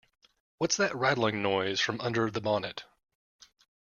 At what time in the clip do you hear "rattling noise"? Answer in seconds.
0.95-1.79